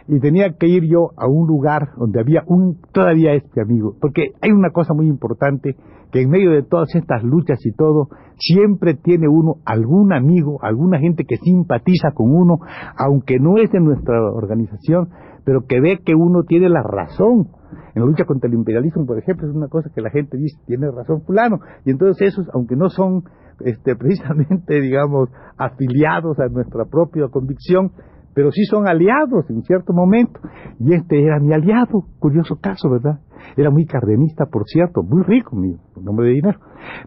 Y 0.08 0.20
tenía 0.20 0.56
que 0.58 0.68
ir 0.68 0.84
yo 0.84 1.10
a 1.18 1.28
un 1.28 1.46
lugar 1.46 1.90
donde 1.98 2.18
había 2.18 2.44
un, 2.46 2.78
todavía 2.92 3.34
este 3.34 3.60
amigo, 3.60 3.94
porque 4.00 4.32
hay 4.40 4.52
una 4.52 4.70
cosa 4.70 4.94
muy 4.94 5.06
importante 5.06 5.76
que 6.12 6.22
en 6.22 6.30
medio 6.30 6.50
de 6.50 6.62
todas 6.62 6.94
estas 6.94 7.22
luchas 7.22 7.58
y 7.66 7.72
todo, 7.72 8.08
siempre 8.38 8.94
tiene 8.94 9.28
uno 9.28 9.56
algún 9.66 10.14
amigo, 10.14 10.58
alguna 10.62 10.98
gente 10.98 11.24
que 11.24 11.36
simpatiza 11.36 12.12
con 12.12 12.34
uno, 12.34 12.58
aunque 12.96 13.38
no 13.38 13.58
es 13.58 13.70
de 13.70 13.80
nuestra 13.80 14.18
organización, 14.22 15.10
pero 15.44 15.66
que 15.66 15.80
ve 15.80 16.00
que 16.04 16.14
uno 16.14 16.44
tiene 16.44 16.70
la 16.70 16.82
razón. 16.82 17.48
En 17.94 18.02
la 18.02 18.06
lucha 18.06 18.24
contra 18.24 18.48
el 18.48 18.54
imperialismo, 18.54 19.06
por 19.06 19.18
ejemplo, 19.18 19.48
es 19.48 19.54
una 19.54 19.68
cosa 19.68 19.90
que 19.94 20.00
la 20.00 20.10
gente 20.10 20.36
dice, 20.36 20.58
tiene 20.66 20.90
razón 20.90 21.22
fulano, 21.22 21.60
y 21.84 21.90
entonces 21.90 22.28
esos, 22.28 22.48
aunque 22.52 22.76
no 22.76 22.88
son 22.88 23.24
este, 23.60 23.96
precisamente, 23.96 24.80
digamos, 24.80 25.28
afiliados 25.56 26.38
a 26.38 26.48
nuestra 26.48 26.84
propia 26.84 27.28
convicción, 27.28 27.92
pero 28.34 28.50
sí 28.50 28.64
son 28.64 28.88
aliados 28.88 29.48
en 29.50 29.62
cierto 29.62 29.92
momento. 29.92 30.40
Y 30.78 30.94
este 30.94 31.22
era 31.22 31.38
mi 31.38 31.52
aliado, 31.52 32.06
curioso 32.18 32.56
caso, 32.60 32.88
¿verdad? 32.90 33.20
Era 33.56 33.70
muy 33.70 33.84
cardenista, 33.84 34.46
por 34.46 34.64
cierto, 34.66 35.02
muy 35.02 35.22
rico, 35.22 35.56
mío, 35.56 35.78
nombre 36.00 36.28
de 36.28 36.32
dinero, 36.34 36.58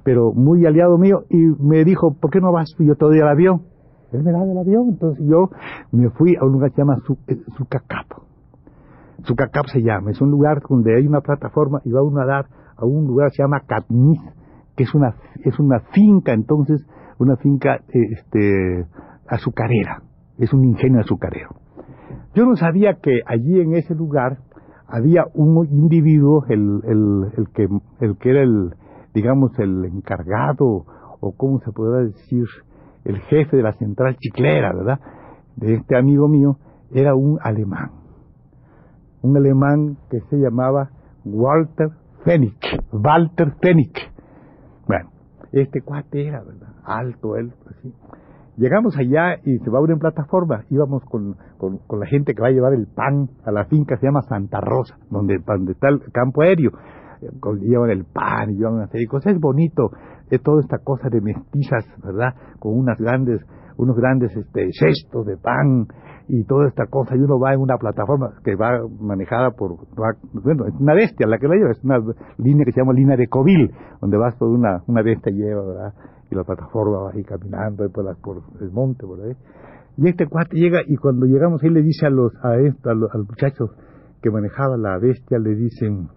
pero 0.03 0.33
muy 0.33 0.65
aliado 0.65 0.97
mío, 0.97 1.23
y 1.29 1.37
me 1.37 1.83
dijo, 1.83 2.15
¿por 2.19 2.29
qué 2.29 2.39
no 2.39 2.51
vas? 2.51 2.69
Y 2.77 2.87
yo 2.87 2.95
todavía 2.95 3.23
al 3.23 3.29
avión. 3.29 3.61
Él 4.11 4.23
me 4.23 4.31
da 4.31 4.45
del 4.45 4.57
avión, 4.57 4.89
entonces 4.89 5.25
yo 5.27 5.49
me 5.91 6.09
fui 6.11 6.35
a 6.39 6.45
un 6.45 6.53
lugar 6.53 6.69
que 6.69 6.75
se 6.75 6.81
llama 6.81 6.97
Sucacap. 7.57 8.05
Sucacap 9.23 9.67
se 9.67 9.81
llama, 9.81 10.11
es 10.11 10.21
un 10.21 10.31
lugar 10.31 10.61
donde 10.67 10.95
hay 10.95 11.07
una 11.07 11.21
plataforma 11.21 11.81
y 11.83 11.91
va 11.91 12.03
uno 12.03 12.21
a 12.21 12.25
dar 12.25 12.45
a 12.77 12.85
un 12.85 13.07
lugar 13.07 13.29
que 13.29 13.37
se 13.37 13.43
llama 13.43 13.61
Catniz, 13.65 14.19
que 14.75 14.83
es 14.83 14.93
una, 14.93 15.15
es 15.43 15.57
una 15.59 15.79
finca, 15.93 16.33
entonces, 16.33 16.85
una 17.17 17.37
finca 17.37 17.79
este, 17.87 18.85
azucarera 19.27 20.01
es 20.37 20.53
un 20.53 20.65
ingenio 20.65 21.01
azucarero. 21.01 21.49
Yo 22.33 22.45
no 22.45 22.55
sabía 22.55 22.95
que 22.95 23.21
allí 23.25 23.59
en 23.61 23.75
ese 23.75 23.95
lugar 23.95 24.39
había 24.87 25.25
un 25.33 25.65
individuo, 25.67 26.45
el, 26.49 26.81
el, 26.83 27.47
que, 27.53 27.67
el 28.01 28.17
que 28.17 28.29
era 28.29 28.43
el, 28.43 28.73
digamos, 29.13 29.57
el 29.59 29.85
encargado, 29.85 30.85
o 31.19 31.33
cómo 31.35 31.59
se 31.61 31.71
podrá 31.71 32.03
decir, 32.03 32.45
el 33.05 33.19
jefe 33.21 33.57
de 33.57 33.63
la 33.63 33.73
central 33.73 34.17
chiclera, 34.17 34.73
¿verdad? 34.73 34.99
De 35.55 35.75
este 35.75 35.97
amigo 35.97 36.27
mío, 36.27 36.57
era 36.91 37.15
un 37.15 37.39
alemán. 37.41 37.91
Un 39.25 39.35
alemán 39.37 39.97
que 40.11 40.19
se 40.29 40.37
llamaba 40.37 40.91
Walter 41.25 41.89
Fennick. 42.23 42.63
Walter 42.91 43.55
Fennick. 43.59 43.97
Bueno, 44.85 45.09
este 45.51 45.81
cuate 45.81 46.27
era, 46.27 46.43
¿verdad? 46.43 46.69
Alto 46.83 47.35
él, 47.35 47.51
así. 47.67 47.91
Llegamos 48.57 48.95
allá 48.99 49.37
y 49.43 49.57
se 49.57 49.69
va 49.71 49.79
a 49.79 49.81
una 49.81 49.95
plataforma. 49.95 50.63
Íbamos 50.69 51.03
con, 51.05 51.37
con, 51.57 51.99
la 51.99 52.05
gente 52.05 52.35
que 52.35 52.41
va 52.41 52.49
a 52.49 52.51
llevar 52.51 52.73
el 52.73 52.85
pan 52.85 53.27
a 53.43 53.51
la 53.51 53.65
finca, 53.65 53.97
se 53.97 54.05
llama 54.05 54.21
Santa 54.21 54.61
Rosa, 54.61 54.95
donde, 55.09 55.39
donde 55.43 55.71
está 55.71 55.89
el 55.89 56.01
campo 56.11 56.43
aéreo. 56.43 56.69
Eh, 57.21 57.29
llevan 57.61 57.89
el 57.89 58.05
pan 58.05 58.51
y 58.51 58.57
llevan 58.57 58.75
una 58.75 58.87
serie 58.89 59.07
cosas. 59.07 59.33
Es 59.33 59.39
bonito, 59.39 59.89
es 60.29 60.39
toda 60.43 60.61
esta 60.61 60.77
cosa 60.83 61.09
de 61.09 61.19
mestizas, 61.19 61.83
¿verdad? 62.03 62.35
Con 62.59 62.77
unas 62.77 62.99
grandes, 62.99 63.41
unos 63.77 63.97
grandes 63.97 64.37
este, 64.37 64.69
cestos 64.71 65.25
de 65.25 65.37
pan 65.37 65.87
y 66.27 66.43
toda 66.45 66.67
esta 66.67 66.87
cosa. 66.87 67.15
Y 67.15 67.19
uno 67.19 67.39
va 67.39 67.53
en 67.53 67.59
una 67.59 67.77
plataforma 67.77 68.33
que 68.43 68.55
va 68.55 68.79
manejada 68.99 69.51
por, 69.51 69.77
bueno, 70.43 70.65
es 70.67 70.73
una 70.79 70.93
bestia 70.93 71.27
la 71.27 71.37
que 71.37 71.47
la 71.47 71.55
lleva, 71.55 71.71
es 71.71 71.83
una 71.83 71.99
línea 72.37 72.65
que 72.65 72.71
se 72.71 72.81
llama 72.81 72.93
línea 72.93 73.15
de 73.15 73.27
Covil, 73.27 73.71
donde 74.01 74.17
vas 74.17 74.35
por 74.35 74.49
una, 74.49 74.83
una 74.87 75.01
bestia 75.01 75.31
lleva, 75.31 75.63
¿verdad? 75.63 75.93
y 76.29 76.35
la 76.35 76.43
plataforma 76.43 76.99
va 76.99 77.11
ahí 77.11 77.23
caminando 77.23 77.89
por, 77.89 78.17
por 78.21 78.43
el 78.61 78.71
monte, 78.71 79.05
ahí. 79.05 79.35
Y 79.97 80.09
este 80.09 80.27
cuate 80.27 80.57
llega 80.57 80.81
y 80.85 80.97
cuando 80.97 81.25
llegamos 81.25 81.63
ahí 81.63 81.69
le 81.69 81.81
dice 81.81 82.07
a 82.07 82.09
los 82.09 82.33
a, 82.43 82.57
esto, 82.57 82.89
a, 82.89 82.93
los, 82.93 83.09
muchachos 83.15 83.71
que 84.21 84.29
manejaba 84.29 84.75
la 84.77 84.97
bestia, 84.97 85.37
le 85.39 85.55
dicen, 85.55 86.09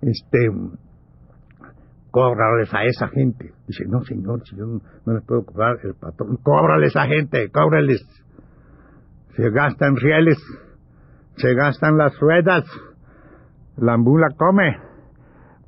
este, 0.00 0.38
cóbrales 2.10 2.72
a 2.72 2.84
esa 2.84 3.08
gente. 3.08 3.52
Dice, 3.66 3.84
no 3.88 4.02
señor, 4.02 4.42
si 4.44 4.56
yo 4.56 4.66
no, 4.66 5.12
les 5.12 5.24
puedo 5.24 5.44
cobrar 5.44 5.76
el 5.82 5.94
patrón, 5.94 6.38
cóbrales 6.42 6.96
a 6.96 7.06
gente, 7.06 7.50
cóbrales. 7.50 8.00
Se 9.36 9.50
gastan 9.50 9.96
rieles, 9.96 10.38
se 11.36 11.54
gastan 11.54 11.98
las 11.98 12.18
ruedas, 12.20 12.64
la 13.76 13.94
ambula 13.94 14.28
come. 14.36 14.76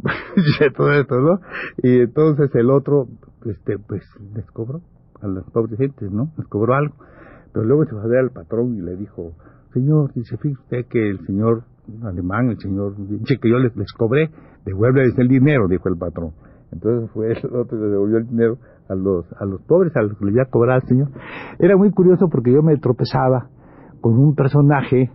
Dice 0.36 0.70
todo 0.70 0.92
esto, 0.92 1.16
¿no? 1.20 1.40
Y 1.82 2.00
entonces 2.00 2.54
el 2.54 2.70
otro 2.70 3.08
este, 3.44 3.78
pues 3.78 4.02
les 4.34 4.48
cobró 4.52 4.80
a 5.20 5.28
las 5.28 5.44
pobres 5.50 5.78
gentes, 5.78 6.10
¿no? 6.10 6.30
Les 6.36 6.46
cobró 6.48 6.74
algo. 6.74 6.94
Pero 7.52 7.64
luego 7.64 7.84
se 7.84 7.90
fue 7.92 8.02
a 8.02 8.06
ver 8.06 8.18
al 8.20 8.30
patrón 8.30 8.76
y 8.76 8.82
le 8.82 8.96
dijo, 8.96 9.32
señor, 9.72 10.12
dice, 10.14 10.36
usted 10.36 10.86
que 10.86 11.08
el 11.08 11.24
señor 11.26 11.64
alemán, 12.02 12.50
el 12.50 12.58
señor, 12.58 12.94
dice 12.96 13.38
que 13.40 13.50
yo 13.50 13.58
les, 13.58 13.74
les 13.76 13.92
cobré, 13.92 14.30
devuélveles 14.64 15.18
el 15.18 15.28
dinero, 15.28 15.66
dijo 15.68 15.88
el 15.88 15.96
patrón. 15.96 16.32
Entonces 16.72 17.10
fue 17.12 17.32
el 17.32 17.56
otro 17.56 17.78
que 17.78 17.86
devolvió 17.86 18.18
el 18.18 18.28
dinero 18.28 18.58
a 18.88 18.94
los, 18.94 19.24
a 19.40 19.44
los 19.44 19.62
pobres, 19.62 19.96
a 19.96 20.02
los 20.02 20.18
que 20.18 20.24
le 20.26 20.32
iba 20.32 20.42
a 20.42 20.50
cobrar 20.50 20.76
al 20.82 20.88
señor. 20.88 21.08
Era 21.58 21.76
muy 21.76 21.90
curioso 21.90 22.28
porque 22.28 22.52
yo 22.52 22.62
me 22.62 22.76
tropezaba 22.76 23.48
con 24.00 24.18
un 24.18 24.34
personaje 24.34 25.10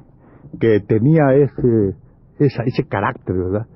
que 0.60 0.80
tenía 0.82 1.34
ese, 1.36 1.96
esa, 2.40 2.64
ese 2.64 2.84
carácter, 2.88 3.36
¿verdad? 3.36 3.68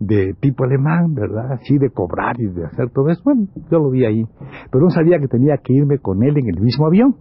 De 0.00 0.34
tipo 0.40 0.64
alemán, 0.64 1.14
¿verdad? 1.14 1.52
Así 1.52 1.78
de 1.78 1.90
cobrar 1.90 2.36
y 2.40 2.46
de 2.46 2.64
hacer 2.64 2.90
todo 2.90 3.08
eso. 3.08 3.22
Bueno, 3.24 3.46
yo 3.70 3.78
lo 3.78 3.90
vi 3.90 4.04
ahí. 4.04 4.24
Pero 4.70 4.84
no 4.84 4.90
sabía 4.90 5.18
que 5.18 5.28
tenía 5.28 5.56
que 5.62 5.72
irme 5.72 5.98
con 5.98 6.22
él 6.22 6.36
en 6.36 6.48
el 6.48 6.60
mismo 6.60 6.86
avión. 6.86 7.16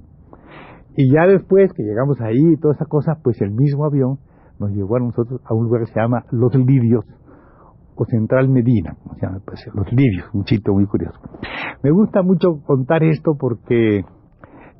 Y 0.95 1.13
ya 1.13 1.25
después 1.27 1.71
que 1.73 1.83
llegamos 1.83 2.19
ahí 2.21 2.53
y 2.53 2.57
toda 2.57 2.73
esa 2.73 2.85
cosa, 2.85 3.17
pues 3.23 3.39
el 3.41 3.51
mismo 3.51 3.85
avión 3.85 4.17
nos 4.59 4.71
llevó 4.71 4.97
a 4.97 4.99
nosotros 4.99 5.41
a 5.45 5.53
un 5.53 5.65
lugar 5.65 5.81
que 5.81 5.93
se 5.93 5.99
llama 5.99 6.25
Los 6.31 6.53
Libios, 6.55 7.05
o 7.95 8.05
Central 8.05 8.49
Medina, 8.49 8.95
o 9.09 9.15
sea, 9.15 9.29
pues, 9.45 9.59
Los 9.73 9.91
Libios, 9.91 10.29
un 10.33 10.45
sitio 10.45 10.73
muy 10.73 10.85
curioso. 10.85 11.19
Me 11.83 11.91
gusta 11.91 12.21
mucho 12.21 12.61
contar 12.65 13.03
esto 13.03 13.35
porque 13.39 14.03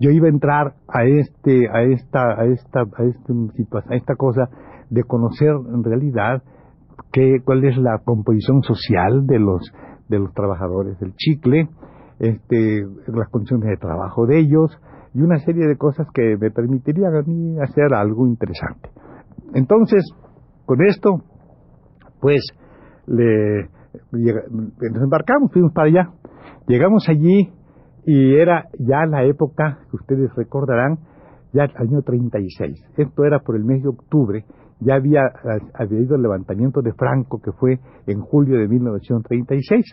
yo 0.01 0.09
iba 0.09 0.25
a 0.25 0.31
entrar 0.31 0.73
a 0.87 1.03
este, 1.05 1.69
a 1.69 1.83
esta, 1.83 2.41
a 2.41 2.45
esta, 2.45 2.81
a 2.81 3.03
este, 3.03 3.33
a 3.89 3.95
esta 3.95 4.15
cosa 4.15 4.49
de 4.89 5.03
conocer 5.03 5.49
en 5.49 5.83
realidad 5.83 6.41
qué, 7.13 7.37
cuál 7.45 7.63
es 7.65 7.77
la 7.77 7.99
composición 8.03 8.63
social 8.63 9.27
de 9.27 9.37
los, 9.37 9.61
de 10.09 10.17
los 10.19 10.33
trabajadores 10.33 10.99
del 10.99 11.13
chicle, 11.15 11.69
este, 12.19 12.83
las 13.07 13.29
condiciones 13.29 13.69
de 13.69 13.77
trabajo 13.77 14.25
de 14.25 14.39
ellos 14.39 14.75
y 15.13 15.21
una 15.21 15.37
serie 15.37 15.67
de 15.67 15.77
cosas 15.77 16.07
que 16.13 16.35
me 16.35 16.49
permitirían 16.49 17.15
a 17.15 17.21
mí 17.21 17.59
hacer 17.59 17.93
algo 17.93 18.25
interesante. 18.25 18.89
Entonces, 19.53 20.03
con 20.65 20.83
esto, 20.83 21.21
pues, 22.19 22.41
le, 23.05 23.69
nos 24.11 25.03
embarcamos, 25.03 25.51
fuimos 25.51 25.73
para 25.73 25.89
allá. 25.89 26.09
Llegamos 26.67 27.07
allí 27.07 27.51
y 28.05 28.35
era 28.35 28.65
ya 28.79 29.05
la 29.05 29.23
época, 29.23 29.79
que 29.89 29.95
ustedes 29.95 30.33
recordarán, 30.35 30.99
ya 31.53 31.65
el 31.65 31.77
año 31.77 32.01
36. 32.01 32.93
Esto 32.97 33.25
era 33.25 33.39
por 33.39 33.55
el 33.55 33.65
mes 33.65 33.83
de 33.83 33.89
octubre. 33.89 34.45
Ya 34.79 34.95
había, 34.95 35.21
había 35.73 35.99
ido 35.99 36.15
el 36.15 36.23
levantamiento 36.23 36.81
de 36.81 36.93
Franco, 36.93 37.39
que 37.41 37.51
fue 37.51 37.79
en 38.07 38.21
julio 38.21 38.57
de 38.57 38.67
1936. 38.67 39.85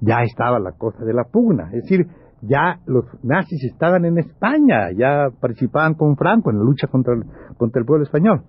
Ya 0.00 0.22
estaba 0.22 0.58
la 0.58 0.72
cosa 0.72 1.04
de 1.04 1.12
la 1.12 1.24
pugna. 1.24 1.64
Es 1.72 1.82
decir, 1.82 2.06
ya 2.42 2.80
los 2.86 3.04
nazis 3.22 3.64
estaban 3.64 4.04
en 4.06 4.18
España, 4.18 4.92
ya 4.96 5.28
participaban 5.40 5.94
con 5.94 6.16
Franco 6.16 6.50
en 6.50 6.58
la 6.58 6.64
lucha 6.64 6.86
contra 6.86 7.14
el, 7.14 7.24
contra 7.58 7.80
el 7.80 7.86
pueblo 7.86 8.04
español. 8.04 8.42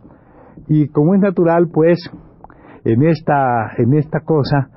Y 0.68 0.88
como 0.88 1.16
es 1.16 1.22
natural, 1.22 1.68
pues, 1.74 2.00
en 2.86 3.04
esta, 3.04 3.74
en 3.78 3.94
esta 3.96 4.22
cosa, 4.22 4.70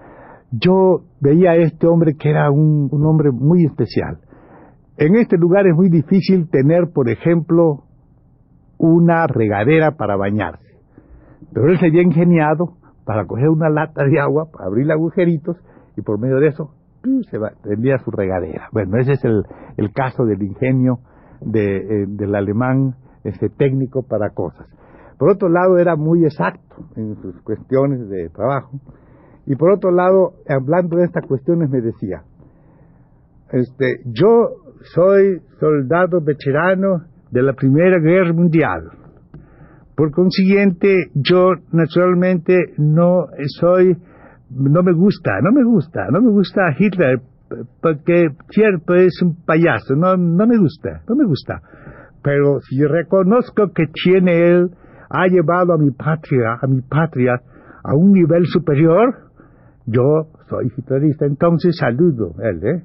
yo 0.50 1.05
veía 1.21 1.53
a 1.53 1.57
este 1.57 1.87
hombre 1.87 2.14
que 2.19 2.31
era 2.31 2.50
un, 2.50 2.88
hombre 3.05 3.31
muy 3.33 3.64
especial. 3.64 4.19
En 4.97 5.17
este 5.17 5.37
lugar 5.37 5.67
es 5.67 5.75
muy 5.75 5.89
difícil 5.89 6.49
tener, 6.51 6.93
por 6.93 7.09
ejemplo, 7.09 7.85
una 8.79 9.27
regadera 9.27 9.93
para 9.97 10.17
bañarse. 10.17 10.79
Pero 11.53 11.69
él 11.69 11.79
se 11.79 11.87
había 11.87 12.03
ingeniado 12.03 12.77
para 13.05 13.27
coger 13.27 13.49
una 13.49 13.69
lata 13.69 14.05
de 14.05 14.21
agua, 14.21 14.47
para 14.53 14.67
abrir 14.67 14.91
agujeritos 14.91 15.57
y 15.97 16.03
por 16.03 16.19
medio 16.19 16.39
de 16.39 16.49
eso 16.49 16.75
se 17.31 17.39
tendría 17.63 17.99
su 17.99 18.11
regadera. 18.11 18.69
Bueno, 18.73 18.97
ese 18.99 19.13
es 19.13 19.25
el, 19.25 19.93
caso 19.93 20.25
del 20.25 20.43
ingenio 20.43 21.01
eh, 21.55 22.07
del 22.09 22.35
alemán 22.35 22.95
este, 23.25 23.51
técnico 23.51 24.03
para 24.03 24.31
cosas. 24.31 24.67
Por 25.19 25.31
otro 25.31 25.49
lado, 25.49 25.79
era 25.79 25.97
muy 25.97 26.25
exacto 26.25 26.77
en 26.97 27.17
sus 27.21 27.41
cuestiones 27.43 28.09
de 28.09 28.31
trabajo. 28.31 28.81
Y 29.47 29.55
por 29.57 29.71
otro 29.73 29.91
lado, 29.91 30.33
hablando 30.49 30.97
de 30.97 31.05
estas 31.05 31.27
cuestiones, 31.27 31.69
me 31.69 31.81
decía, 31.81 32.23
este, 33.52 34.00
yo 34.07 34.64
soy 34.82 35.41
soldado 35.58 36.21
veterano 36.21 37.04
de 37.30 37.43
la 37.43 37.52
Primera 37.52 37.99
Guerra 37.99 38.32
Mundial. 38.32 38.91
Por 39.97 40.10
consiguiente, 40.10 41.10
yo 41.15 41.52
naturalmente 41.73 42.75
no 42.78 43.26
soy, 43.60 43.97
no 44.50 44.82
me 44.82 44.93
gusta, 44.93 45.41
no 45.43 45.52
me 45.52 45.65
gusta, 45.65 46.06
no 46.10 46.21
me 46.21 46.30
gusta 46.30 46.63
Hitler, 46.78 47.21
porque 47.80 48.28
cierto 48.50 48.95
es 48.95 49.21
un 49.23 49.45
payaso, 49.45 49.95
no, 49.95 50.17
no 50.17 50.47
me 50.47 50.58
gusta, 50.58 51.02
no 51.08 51.15
me 51.15 51.25
gusta. 51.25 51.60
Pero 52.23 52.60
si 52.60 52.84
reconozco 52.84 53.73
que 53.73 53.84
tiene 53.87 54.50
él, 54.50 54.71
ha 55.10 55.26
llevado 55.28 55.75
a 55.75 55.78
mi 55.78 55.91
patria, 55.91 56.58
a 56.60 56.67
mi 56.67 56.80
patria, 56.80 57.41
a 57.84 57.95
un 57.95 58.13
nivel 58.13 58.47
superior, 58.47 59.30
yo 59.87 60.28
soy 60.49 60.73
hitlerista, 60.76 61.26
entonces 61.26 61.76
saludo 61.76 62.34
él, 62.43 62.65
¿eh? 62.65 62.82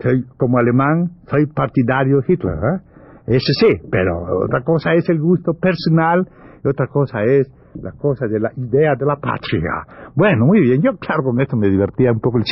Soy, 0.00 0.24
como 0.36 0.58
alemán, 0.58 1.10
soy 1.28 1.46
partidario 1.46 2.20
de 2.20 2.32
Hitler, 2.32 2.54
¿eh? 2.54 2.80
Eso 3.26 3.52
sí, 3.58 3.88
pero 3.90 4.44
otra 4.44 4.62
cosa 4.62 4.94
es 4.94 5.08
el 5.08 5.20
gusto 5.20 5.54
personal 5.54 6.28
y 6.64 6.68
otra 6.68 6.86
cosa 6.86 7.24
es 7.24 7.50
la 7.82 7.92
cosa 7.92 8.26
de 8.26 8.40
la 8.40 8.52
idea 8.56 8.94
de 8.94 9.04
la 9.04 9.16
patria. 9.16 9.70
Bueno, 10.14 10.46
muy 10.46 10.60
bien, 10.60 10.80
yo 10.80 10.96
claro 10.96 11.24
con 11.24 11.40
esto 11.40 11.56
me 11.56 11.68
divertía 11.68 12.12
un 12.12 12.20
poco, 12.20 12.38
el 12.38 12.44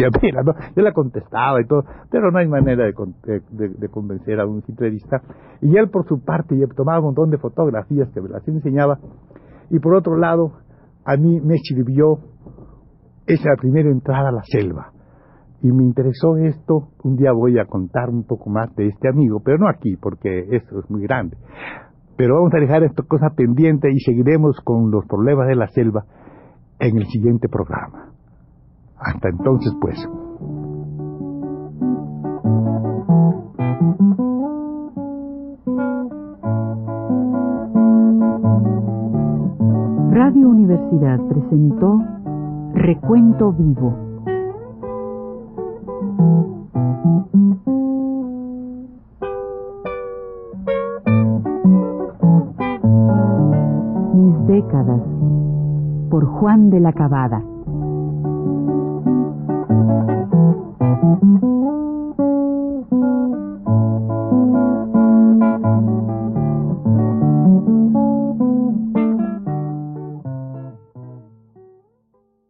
¿no? 0.44 0.52
yo 0.74 0.82
la 0.82 0.92
contestaba 0.92 1.60
y 1.60 1.66
todo, 1.66 1.84
pero 2.10 2.30
no 2.30 2.38
hay 2.38 2.48
manera 2.48 2.84
de, 2.84 3.40
de, 3.50 3.88
convencer 3.88 4.40
a 4.40 4.46
un 4.46 4.62
hitlerista. 4.66 5.22
Y 5.62 5.76
él 5.76 5.88
por 5.90 6.06
su 6.06 6.22
parte 6.24 6.56
tomaba 6.76 6.98
un 6.98 7.06
montón 7.06 7.30
de 7.30 7.38
fotografías 7.38 8.10
que 8.12 8.20
me 8.20 8.28
las 8.28 8.46
enseñaba, 8.48 8.98
y 9.70 9.78
por 9.78 9.94
otro 9.94 10.16
lado, 10.16 10.52
a 11.04 11.16
mí 11.16 11.40
me 11.40 11.56
sirvió 11.58 12.18
esa 13.26 13.50
primera 13.58 13.90
entrada 13.90 14.28
a 14.28 14.32
la 14.32 14.42
selva. 14.44 14.93
Y 15.64 15.72
me 15.72 15.82
interesó 15.82 16.36
esto, 16.36 16.88
un 17.04 17.16
día 17.16 17.32
voy 17.32 17.58
a 17.58 17.64
contar 17.64 18.10
un 18.10 18.24
poco 18.24 18.50
más 18.50 18.76
de 18.76 18.88
este 18.88 19.08
amigo, 19.08 19.40
pero 19.42 19.56
no 19.56 19.66
aquí, 19.66 19.96
porque 19.96 20.40
esto 20.50 20.78
es 20.78 20.90
muy 20.90 21.00
grande. 21.00 21.38
Pero 22.18 22.34
vamos 22.34 22.52
a 22.52 22.60
dejar 22.60 22.84
esta 22.84 23.02
cosa 23.02 23.30
pendiente 23.34 23.90
y 23.90 23.98
seguiremos 24.00 24.60
con 24.62 24.90
los 24.90 25.06
problemas 25.06 25.48
de 25.48 25.56
la 25.56 25.68
selva 25.68 26.04
en 26.80 26.98
el 26.98 27.06
siguiente 27.06 27.48
programa. 27.48 28.10
Hasta 28.98 29.30
entonces, 29.30 29.72
pues. 29.80 30.06
Radio 40.10 40.46
Universidad 40.46 41.18
presentó 41.26 42.02
Recuento 42.74 43.50
Vivo. 43.54 44.03
De 56.74 56.80
la 56.80 56.92
Cabada. 56.92 57.53